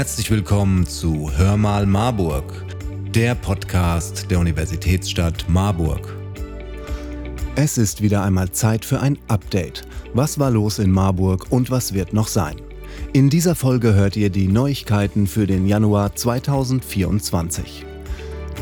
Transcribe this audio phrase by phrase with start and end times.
[0.00, 2.64] Herzlich willkommen zu Hör mal Marburg,
[3.14, 6.16] der Podcast der Universitätsstadt Marburg.
[7.54, 9.82] Es ist wieder einmal Zeit für ein Update.
[10.14, 12.56] Was war los in Marburg und was wird noch sein?
[13.12, 17.84] In dieser Folge hört ihr die Neuigkeiten für den Januar 2024.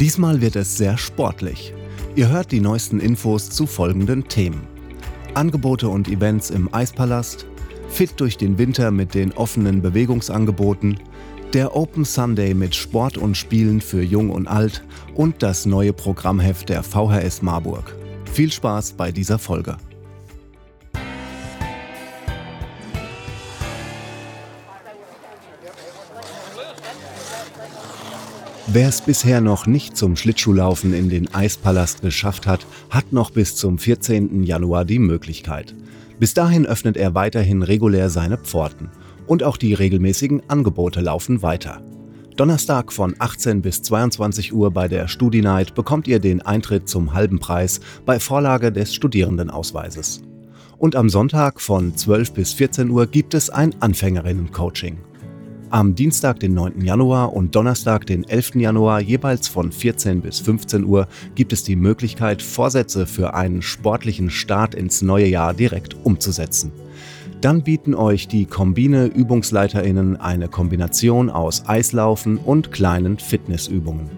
[0.00, 1.72] Diesmal wird es sehr sportlich.
[2.16, 4.66] Ihr hört die neuesten Infos zu folgenden Themen.
[5.34, 7.46] Angebote und Events im Eispalast,
[7.88, 11.00] fit durch den Winter mit den offenen Bewegungsangeboten,
[11.52, 16.68] der Open Sunday mit Sport und Spielen für Jung und Alt und das neue Programmheft
[16.68, 17.96] der VHS Marburg.
[18.32, 19.76] Viel Spaß bei dieser Folge.
[28.70, 33.56] Wer es bisher noch nicht zum Schlittschuhlaufen in den Eispalast geschafft hat, hat noch bis
[33.56, 34.42] zum 14.
[34.42, 35.74] Januar die Möglichkeit.
[36.18, 38.90] Bis dahin öffnet er weiterhin regulär seine Pforten
[39.26, 41.82] und auch die regelmäßigen Angebote laufen weiter.
[42.36, 47.14] Donnerstag von 18 bis 22 Uhr bei der Studi Night bekommt ihr den Eintritt zum
[47.14, 50.22] halben Preis bei Vorlage des Studierendenausweises.
[50.76, 54.98] Und am Sonntag von 12 bis 14 Uhr gibt es ein Anfängerinnen-Coaching.
[55.70, 56.80] Am Dienstag, den 9.
[56.80, 58.54] Januar und Donnerstag, den 11.
[58.54, 64.30] Januar, jeweils von 14 bis 15 Uhr, gibt es die Möglichkeit, Vorsätze für einen sportlichen
[64.30, 66.72] Start ins neue Jahr direkt umzusetzen.
[67.42, 74.08] Dann bieten euch die Kombine Übungsleiterinnen eine Kombination aus Eislaufen und kleinen Fitnessübungen.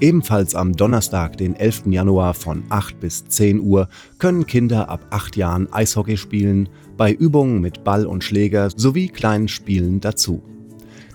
[0.00, 1.84] Ebenfalls am Donnerstag, den 11.
[1.86, 3.88] Januar von 8 bis 10 Uhr
[4.18, 9.46] können Kinder ab 8 Jahren Eishockey spielen, bei Übungen mit Ball und Schläger sowie kleinen
[9.46, 10.42] Spielen dazu.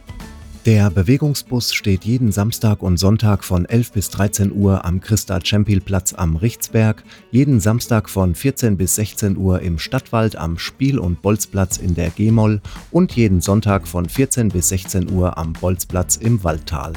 [0.65, 6.37] Der Bewegungsbus steht jeden Samstag und Sonntag von 11 bis 13 Uhr am Christa-Czempil-Platz am
[6.37, 11.93] Richtsberg, jeden Samstag von 14 bis 16 Uhr im Stadtwald am Spiel- und Bolzplatz in
[11.93, 16.93] der Gemoll und jeden Sonntag von 14 bis 16 Uhr am Bolzplatz im Waldtal.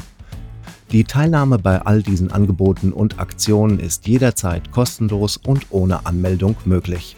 [0.90, 7.16] Die Teilnahme bei all diesen Angeboten und Aktionen ist jederzeit kostenlos und ohne Anmeldung möglich.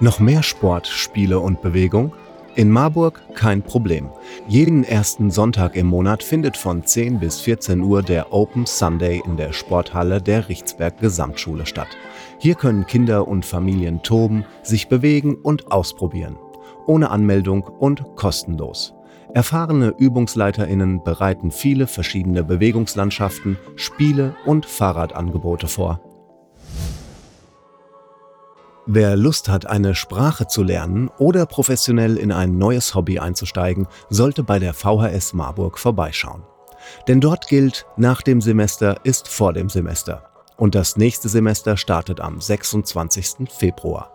[0.00, 2.12] Noch mehr Sport, Spiele und Bewegung?
[2.54, 4.10] In Marburg kein Problem.
[4.46, 9.38] Jeden ersten Sonntag im Monat findet von 10 bis 14 Uhr der Open Sunday in
[9.38, 11.88] der Sporthalle der Richtsberg Gesamtschule statt.
[12.38, 16.36] Hier können Kinder und Familien toben, sich bewegen und ausprobieren.
[16.86, 18.92] Ohne Anmeldung und kostenlos.
[19.32, 26.02] Erfahrene Übungsleiterinnen bereiten viele verschiedene Bewegungslandschaften, Spiele und Fahrradangebote vor.
[28.94, 34.42] Wer Lust hat, eine Sprache zu lernen oder professionell in ein neues Hobby einzusteigen, sollte
[34.42, 36.42] bei der VHS Marburg vorbeischauen.
[37.08, 40.24] Denn dort gilt, nach dem Semester ist vor dem Semester.
[40.58, 43.48] Und das nächste Semester startet am 26.
[43.48, 44.12] Februar.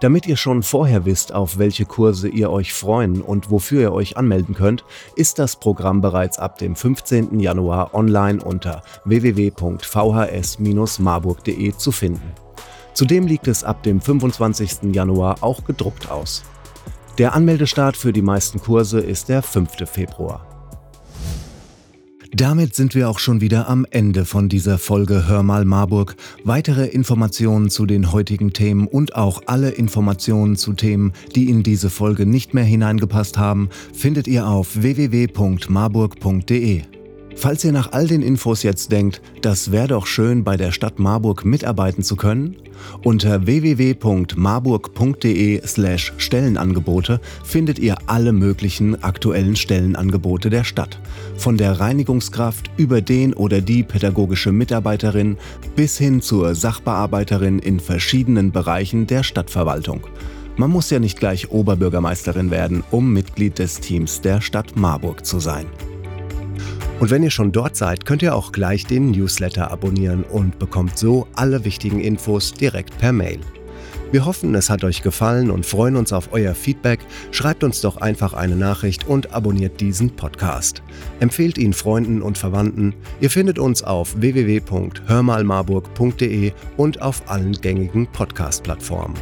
[0.00, 4.16] Damit ihr schon vorher wisst, auf welche Kurse ihr euch freuen und wofür ihr euch
[4.16, 4.84] anmelden könnt,
[5.16, 7.40] ist das Programm bereits ab dem 15.
[7.40, 12.51] Januar online unter www.vhs-marburg.de zu finden.
[12.94, 14.94] Zudem liegt es ab dem 25.
[14.94, 16.44] Januar auch gedruckt aus.
[17.18, 19.90] Der Anmeldestart für die meisten Kurse ist der 5.
[19.90, 20.46] Februar.
[22.34, 26.16] Damit sind wir auch schon wieder am Ende von dieser Folge Hör mal Marburg.
[26.44, 31.90] Weitere Informationen zu den heutigen Themen und auch alle Informationen zu Themen, die in diese
[31.90, 36.84] Folge nicht mehr hineingepasst haben, findet ihr auf www.marburg.de.
[37.36, 40.98] Falls ihr nach all den Infos jetzt denkt, das wäre doch schön, bei der Stadt
[40.98, 42.56] Marburg mitarbeiten zu können,
[43.02, 51.00] unter www.marburg.de/slash Stellenangebote findet ihr alle möglichen aktuellen Stellenangebote der Stadt.
[51.36, 55.36] Von der Reinigungskraft über den oder die pädagogische Mitarbeiterin
[55.74, 60.06] bis hin zur Sachbearbeiterin in verschiedenen Bereichen der Stadtverwaltung.
[60.56, 65.40] Man muss ja nicht gleich Oberbürgermeisterin werden, um Mitglied des Teams der Stadt Marburg zu
[65.40, 65.66] sein.
[67.02, 70.96] Und wenn ihr schon dort seid, könnt ihr auch gleich den Newsletter abonnieren und bekommt
[70.96, 73.40] so alle wichtigen Infos direkt per Mail.
[74.12, 77.00] Wir hoffen, es hat euch gefallen und freuen uns auf euer Feedback.
[77.32, 80.84] Schreibt uns doch einfach eine Nachricht und abonniert diesen Podcast.
[81.18, 82.94] Empfehlt ihn Freunden und Verwandten.
[83.20, 89.16] Ihr findet uns auf www.hörmalmarburg.de und auf allen gängigen Podcast-Plattformen.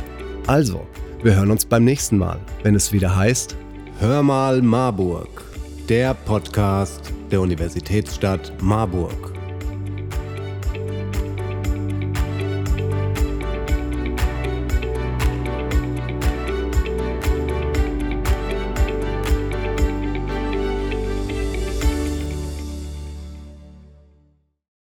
[0.47, 0.87] Also,
[1.23, 3.57] wir hören uns beim nächsten Mal, wenn es wieder heißt
[4.01, 5.50] Hör mal Marburg,
[5.91, 9.30] der Podcast der Universitätsstadt Marburg.